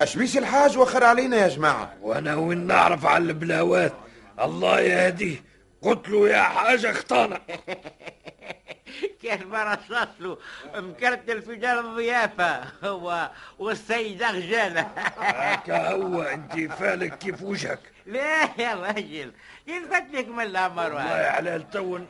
[0.00, 1.94] اشبيش الحاج وخر علينا يا جماعة.
[2.02, 3.92] وأنا وين نعرف على البلاوات؟
[4.40, 5.55] الله يهديه.
[5.82, 7.40] قلت له يا حاجة اخطانا
[9.22, 10.38] كيف ما رصص
[10.74, 12.64] مكرتل في دار الضيافة.
[12.84, 17.78] هو والسيدة غجالة هكا هو انت فالك كيف وجهك.
[18.06, 19.32] لا يا رجل
[19.66, 22.08] يلفت لك من الأمر؟ والله يا حلال تون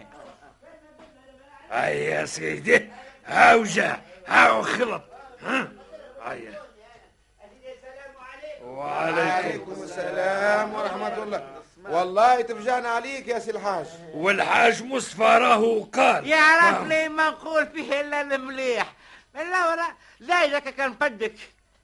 [1.70, 2.88] هاي يا سيدي
[3.26, 5.02] هاو جا هاو خلط.
[5.42, 5.68] ها؟
[6.22, 6.48] هاي.
[8.64, 11.57] وعليكم السلام ورحمة الله.
[11.90, 13.87] والله تفجعنا عليك يا سي الحاج.
[14.14, 16.27] والحاج مصطفى راهو قال.
[16.27, 18.92] يعرف لي ما نقول فيه إلا المليح.
[19.35, 19.87] لا ولا
[20.20, 21.35] زايدك كان فدك.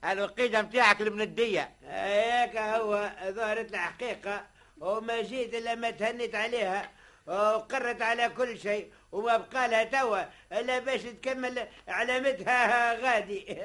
[0.05, 4.45] الوقيدة متاعك المندية هيك هو ظهرت الحقيقة
[4.79, 6.89] وما جيت إلا ما تهنيت عليها.
[7.27, 8.91] وقرت على كل شيء.
[9.11, 13.45] وما بقى لها توا إلا باش تكمل علامتها غادي.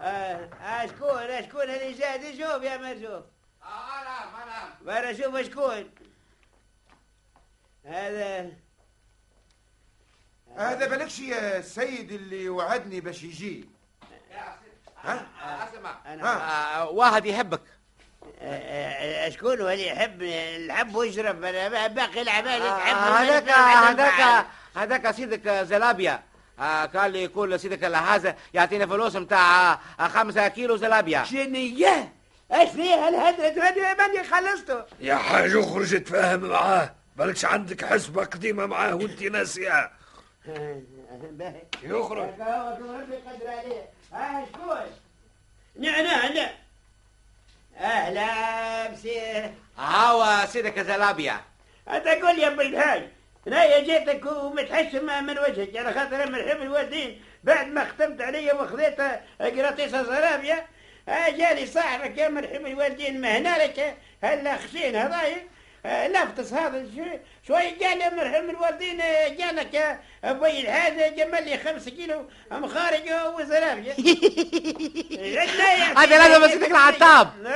[0.00, 2.16] آه، آه، شكون آه، شكون اللي جا
[3.64, 5.90] مرزوق برا شوف شكون
[7.84, 8.50] هذا
[10.56, 13.68] هذا بالكش يا السيد اللي وعدني باش يجي.
[15.04, 15.26] ها؟
[16.06, 17.60] آه، واحد يحبك.
[18.40, 21.44] آه، آه، شكون هو اللي يحب الحب ويشرب.
[21.44, 24.46] أنا باقي الأعمال آه، يتحب هذاك هذاك
[24.76, 26.22] هذاك سيدك زلابيا.
[26.58, 31.24] آه، قال لي يقول سيدك هذا يعطينا فلوس متاع آه، خمسة كيلو زلابيا.
[31.24, 32.23] شنية؟
[32.54, 34.84] إيش فيها الهدرة تهدي ماني خلصته.
[35.00, 36.94] يا حاج اخرج تفاهم معاه.
[37.16, 39.92] بالكش عندك حسبة قديمة معاه وانت ناسيها
[41.82, 42.28] يخرج.
[44.12, 44.76] ها شكون
[45.78, 46.48] نعم نعم
[47.80, 51.40] أهلا بسير هاو سيدك زلابيا
[51.86, 53.02] تقول يا أبو الحاج
[53.46, 59.00] أنا جيتك ومتحشم من وجهك؟ على خاطر مرحب الوالدين بعد ما ختمت علي وخذيت
[59.40, 60.66] قراطيس زرابيا
[61.08, 65.36] جاني صاحبك يا مرحب الوالدين ما هنالك هلا خشين هذاي
[65.86, 71.58] آه، لفتس هذا شو- شوي جاني مرحب الوالدين آه، جانك يا أبوي الحاج جمل لي
[71.58, 73.94] خمس كيلو مخارج وزرابيا
[75.98, 77.46] هذا لازم سيدك الحطاب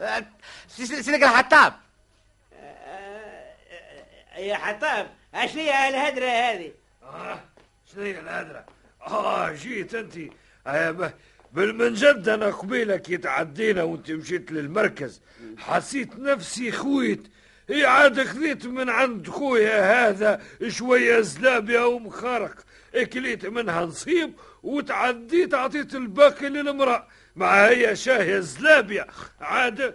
[0.00, 0.24] آه،
[0.68, 1.72] سي- سيدك الحطاب
[4.36, 6.72] يا حطاب إيش هي الهدرة هذه؟
[7.02, 7.40] آه
[7.92, 8.64] شنو هي الهدرة؟
[9.06, 10.14] آه جيت أنت.
[10.66, 11.12] آه ب-
[11.52, 15.20] بالمنجد أنا قبيلك يتعدينا وأنت مشيت للمركز.
[15.58, 17.22] حسيت نفسي خويت.
[17.68, 22.54] هي عاد خذيت من عند خويا هذا شوية زلابيا ومخارق.
[22.94, 24.32] أكليت منها نصيب
[24.62, 27.06] وتعديت عطيت الباقي للمرأة.
[27.36, 29.06] مع هي شاهية زلابيا
[29.40, 29.94] عاد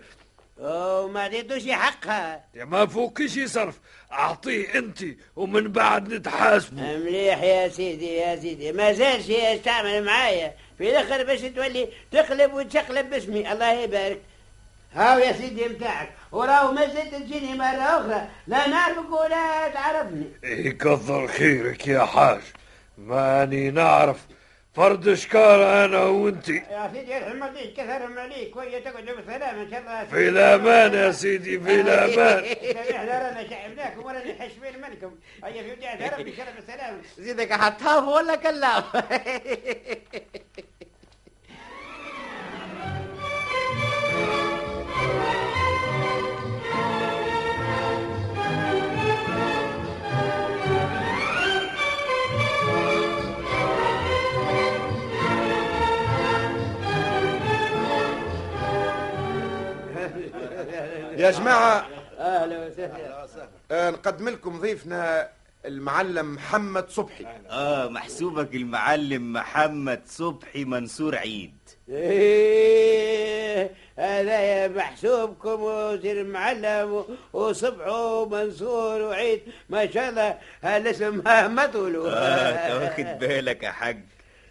[0.60, 2.46] وما عطيتوش حقها.
[2.56, 3.80] يا ما فوقش يصرف.
[4.12, 5.04] أعطيه أنت
[5.36, 6.98] ومن بعد نتحاسبوا.
[6.98, 8.72] مليح يا سيدي يا سيدي.
[8.72, 10.54] ما زالش يستعمل معايا.
[10.78, 13.52] في الآخر باش تولي تقلب وتشقلب باسمي.
[13.52, 14.22] الله يبارك.
[14.94, 16.10] هاو يا سيدي متاعك.
[16.32, 18.28] وراو ما زلت تجيني مرة أخرى.
[18.48, 20.26] لا نعرفك ولا تعرفني.
[20.44, 22.42] يكثر خيرك يا حاج.
[22.98, 24.18] ماني نعرف.
[24.76, 26.50] فرد شكار أنا وأنت.
[26.50, 31.12] يا سيدي يرحم عليك كثرهم عليك وهي تقعد بسلامة إن شاء الله في الأمان يا
[31.12, 32.44] سيدي في الأمان.
[32.96, 35.16] إحنا رانا شعبناكم ولا حشمين منكم.
[35.44, 38.84] هيا في وديعة ربي إن شاء الله بالسلامة زيدك حطاف ولا كلاف
[61.26, 61.88] يا جماعة
[62.20, 63.28] أهلا وسهلا.
[63.72, 65.30] آه، نقدم لكم ضيفنا
[65.66, 67.26] المعلم محمد صبحي.
[67.50, 71.58] آه محسوبك المعلم محمد صبحي منصور عيد.
[71.90, 79.42] إيه هذا يا محسوبكم وزير معلم وصبحه ومنصور وعيد.
[79.70, 81.22] ما شاء الله هالاسم
[81.56, 84.00] ما طولوا آه تاخد بالك يا حاج.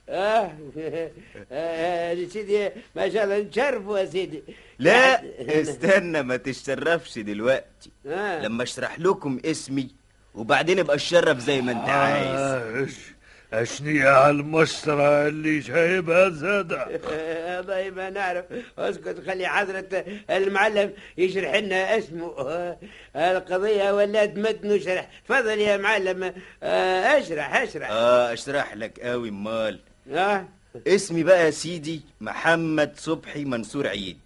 [0.08, 0.52] آه.
[1.52, 4.42] آه، سيدي ما شاء الله نشرفوا يا سيدي
[4.78, 5.22] لا
[5.60, 7.90] استنى ما تشرفش دلوقتي.
[8.06, 8.42] آه.
[8.42, 9.88] لما اشرح لكم اسمي
[10.34, 12.26] وبعدين ابقى اشرف زي ما انت عايز.
[12.40, 13.14] آه، إيش-
[13.52, 16.86] اشني هالمسطرة اللي جايبها زادة.
[17.06, 18.44] والله ما نعرف.
[18.78, 22.34] اسكت خلي حضرة المعلم يشرح لنا اسمه.
[22.38, 22.76] آه،
[23.16, 25.08] القضية ولات متن شرح.
[25.28, 26.34] تفضل يا معلم.
[26.62, 27.88] آه، اشرح اشرح.
[27.90, 29.80] آه اشرح لك قوي امال
[30.10, 30.48] آه
[30.86, 34.18] اسمي بقى يا سيدي محمد صبحي منصور عيد.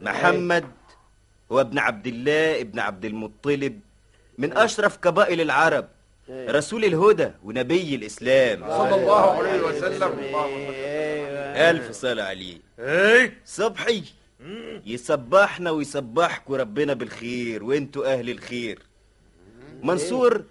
[0.00, 0.64] محمد
[1.52, 3.80] هو ابن عبد الله ابن عبد المطلب
[4.38, 5.88] من أشرف قبائل العرب
[6.30, 8.60] رسول الهدى ونبي الإسلام.
[8.60, 10.12] صلى الله عليه وسلم.
[11.56, 12.58] ألف صلاة عليه.
[12.78, 14.02] إيه؟ صبحي.
[14.86, 18.78] يصبحنا ويصبحكوا ربنا بالخير وانتوا أهل الخير.
[19.82, 20.44] منصور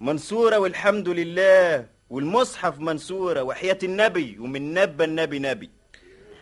[0.00, 1.86] منصورة والحمد لله.
[2.10, 5.70] والمصحف منصورة وحياة النبي ومن نبى النبي نبي.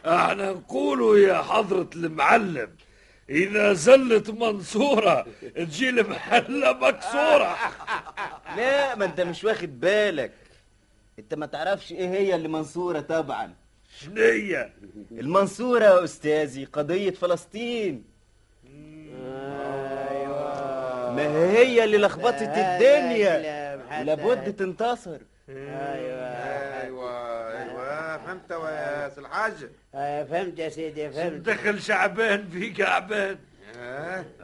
[0.06, 2.70] إحنا نقولوا يا حضرة المعلم
[3.30, 7.56] إذا زلت منصورة تجي المحلة مكسورة.
[8.56, 10.32] لا ما أنت مش واخد بالك.
[11.18, 13.54] أنت ما تعرفش إيه هي اللي منصورة طبعا.
[14.00, 14.72] شنية؟
[15.12, 18.04] المنصورة يا أستاذي قضية فلسطين.
[21.16, 23.36] ما هي اللي لخبطت الدنيا؟
[24.00, 25.18] ولابد تنتصر.
[25.48, 26.26] أيوه.
[26.82, 29.52] أيوه فهمت يا سي الحاج؟
[29.94, 31.32] آه، فهمت يا سيدي فهمت.
[31.48, 33.38] دخل شعبان في كعبان.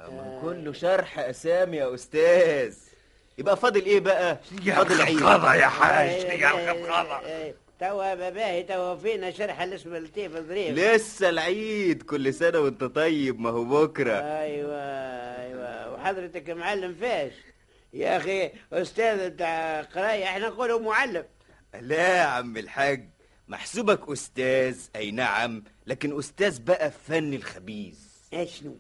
[0.09, 2.77] من كله شرح أسامي يا أستاذ.
[3.39, 5.21] يبقى فاضل إيه بقى؟ يا فاضل عيد.
[5.61, 11.29] يا حاج إيه، يا الخضخضة إيه، توا باباهي توا فينا شرح الاسم اللطيف ظريف لسه
[11.29, 14.13] العيد كل سنة وأنت طيب ما هو بكرة.
[14.15, 14.77] أيوه
[15.43, 15.95] أيوه.
[15.95, 17.33] وحضرتك معلم فاش
[17.93, 21.25] يا أخي أستاذ بتاع قرايه إحنا نقولوا معلم.
[21.81, 23.09] لا يا عم الحاج
[23.49, 27.99] محسوبك أستاذ أي نعم لكن أستاذ بقى في فن الخبيث.
[28.45, 28.77] شنو؟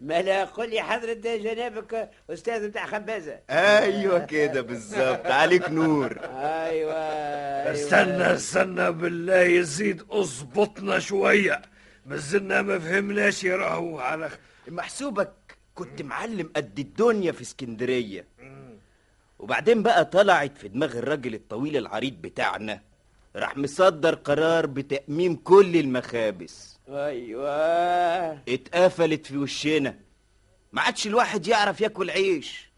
[0.00, 6.18] ما لا قل لي حضرة جنابك أستاذ بتاع خبازه أيوه كده بالظبط عليك نور.
[6.24, 6.94] أيوه
[7.72, 11.62] استنى استنى بالله يزيد اظبطنا شوية.
[12.06, 14.30] مازلنا ما فهمناش راهو على
[14.68, 15.32] محسوبك
[15.78, 18.26] كنت معلم قد الدنيا في اسكندرية.
[19.38, 22.80] وبعدين بقى طلعت في دماغ الراجل الطويل العريض بتاعنا.
[23.36, 28.32] راح مصدر قرار بتأميم كل المخابز أيوه.
[28.48, 29.98] اتقفلت في وشنا.
[30.72, 32.70] ما عادش الواحد يعرف ياكل عيش.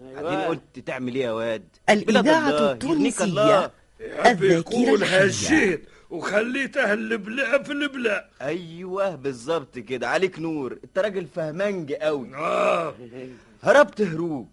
[0.00, 5.82] بعدين قلت تعمل إيه يا واد؟ الإذاعة التونسية الذاكرة يقول الحية.
[6.12, 10.08] هجيت وخليته البلاء في البلاء أيوه بالظبط كده.
[10.08, 10.78] عليك نور.
[10.84, 12.34] انت راجل فهمنج قوي.
[12.34, 12.94] آه.
[13.64, 14.48] هربت هروب.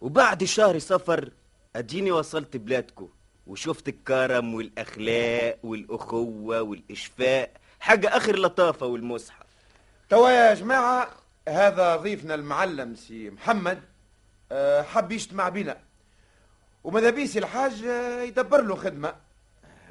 [0.00, 1.30] وبعد شهر سفر
[1.76, 3.08] أديني وصلت بلادكم
[3.46, 7.50] وشفت الكرم والأخلاق والأخوة والاشفاق
[7.80, 9.46] حاجة آخر لطافة والمصحف.
[10.08, 11.10] توا يا جماعة
[11.48, 13.80] هذا ضيفنا المعلم سي محمد.
[14.52, 15.76] آه، حب يجتمع بينا.
[16.84, 19.08] وماذا بي سي الحاج آه، يدبر له خدمة.
[19.08, 19.16] آه،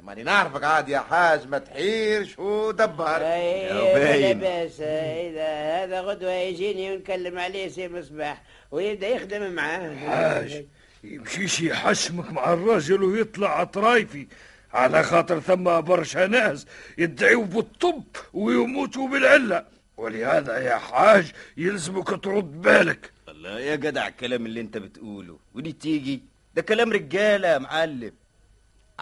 [0.02, 6.92] ماني نعرفك عاد يا حاج ما تحيرش ودبر إيه لا باس إذا هذا غدوة يجيني
[6.92, 9.96] ونكلم عليه سي مصباح ويبدأ يخدم معاه.
[9.96, 10.66] حاج
[11.04, 14.26] يمشيش يحشمك مع الراجل ويطلع طرايفي
[14.72, 16.66] على خاطر ثم برشا ناس
[16.98, 19.64] يدعيوا بالطب ويموتوا بالعلة.
[19.96, 23.10] ولهذا يا حاج يلزمك ترد بالك.
[23.28, 25.38] الله يا جدع الكلام اللي انت بتقوله.
[25.54, 26.22] ودي تيجي؟
[26.54, 28.12] ده كلام رجالة يا معلم.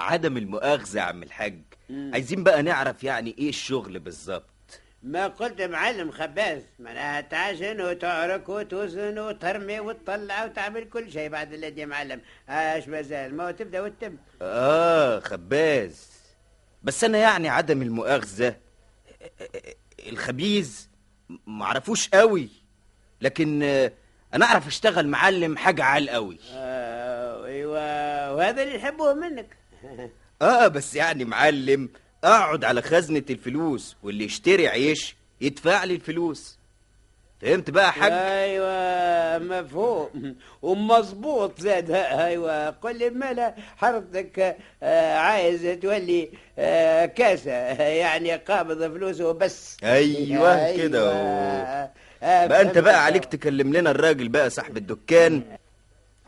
[0.00, 1.62] عدم المؤاخذة يا عم الحاج.
[1.90, 4.44] عايزين بقى نعرف يعني إيه الشغل بالظبط.
[5.02, 11.80] ما قلت معلم خباز معناها تعجن وتعرك وتوزن وترمي وتطلع وتعمل كل شيء بعد الذي
[11.80, 12.20] يا معلم.
[12.48, 14.16] اش مازال ما تبدأ وتتم.
[14.42, 16.10] آه خباز.
[16.82, 18.56] بس أنا يعني عدم المؤاخذة
[20.08, 20.88] الخبيز
[21.46, 22.48] معرفوش قوي.
[23.20, 23.62] لكن
[24.34, 26.38] أنا أعرف أشتغل معلم حاجة عال قوي.
[26.52, 29.59] آه أيوه وهذا اللي يحبوه منك.
[30.42, 31.88] آه بس يعني معلم
[32.24, 36.58] أقعد على خزنة الفلوس واللي يشتري عيش يدفع لي الفلوس.
[37.42, 40.36] فهمت بقى يا حاج؟ أيوه مفهوم.
[40.62, 41.90] ومظبوط زاد.
[41.90, 46.28] أيوه قل لي مالا حضرتك آه، عايز تولي
[46.58, 47.52] آه، كاسة
[47.82, 49.76] يعني قابض فلوسه بس.
[49.84, 52.78] أيوه كده آه، بقى أنت.
[52.78, 55.42] بقى عليك تكلم لنا الراجل بقى صاحب الدكان.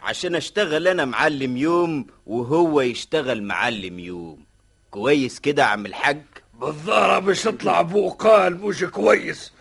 [0.03, 4.45] عشان اشتغل أنا معلم يوم وهو يشتغل معلم يوم.
[4.91, 6.23] كويس كده يا عم الحاج؟
[6.55, 9.53] بالظاهر باش يطلع بوقال مش كويس.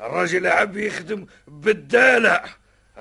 [0.00, 2.44] الراجل يحب يخدم بالدالع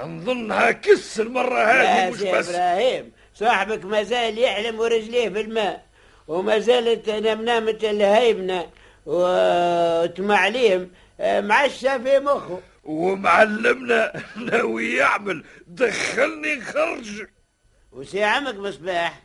[0.04, 2.50] نظنها كس المرة هذه مش بس.
[2.50, 5.86] إبراهيم صاحبك مازال يحلم ورجليه في الماء
[6.28, 8.66] وما زالت نمنامة الهيمنة
[9.06, 12.60] وتمعليم معشة في مخه.
[12.84, 15.44] ومعلمنا ناوي يعمل.
[15.68, 17.26] دخلني خرج.
[17.92, 19.22] وسي عمك مصباح.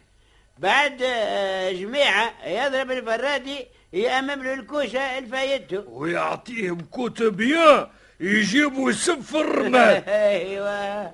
[0.58, 7.90] بعد آه، جميعة يضرب الفرادي يأمم له الكوشة الفايته ويعطيهم كتب يا
[8.20, 11.12] يجيبوا يسب في الرمال أيوه.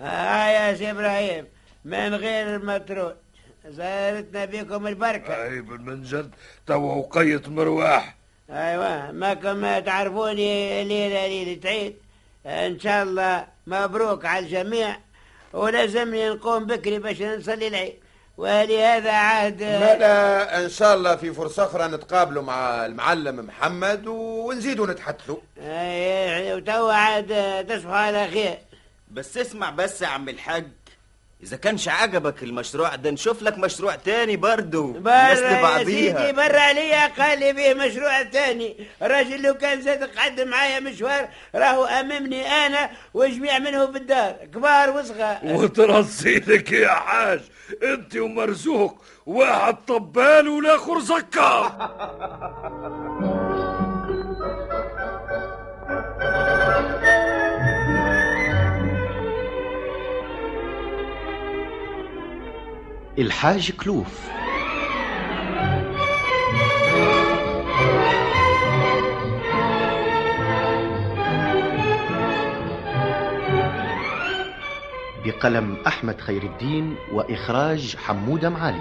[0.00, 1.46] آه يا سي إبراهيم
[1.84, 3.16] من غير مطرود.
[3.66, 5.44] زارتنا بكم البركة.
[5.44, 6.30] اي بالمنجد
[6.66, 8.16] توا وقيت مرواح
[8.50, 9.10] أيوه.
[9.10, 11.96] ما كما تعرفوني ليلة ليلة عيد
[12.46, 14.96] إن شاء الله مبروك على الجميع.
[15.52, 17.94] ولازمني نقوم بكري باش نصلي العيد.
[18.36, 25.36] ولهذا عهد مالا إن شاء الله في فرصة أخرى نتقابلوا مع المعلم محمد ونزيدوا نتحدثوا.
[25.56, 27.26] أي- وتوا عاد
[27.68, 28.58] تصبحوا على خير.
[29.10, 30.66] بس اسمع بس يا عم الحاج.
[31.42, 34.94] إذا كانش عجبك المشروع ده نشوف لك مشروع تاني برضو.
[34.94, 35.00] يا
[35.58, 40.80] لبعضيها سيدي برا عليا قال لي فيه مشروع ثاني الراجل لو كان زاد قعد معايا
[40.80, 44.32] مشوار راهو اممني أنا وجميع منهم في الدار.
[44.54, 45.38] كبار وصغار.
[45.44, 47.40] وترصي لك يا حاج.
[47.82, 51.72] أنت ومرزوق واحد طبال والاخر زكار.
[63.18, 64.28] الحاج كلوف.
[75.24, 78.80] بقلم أحمد خير الدين وإخراج حمودة معالي.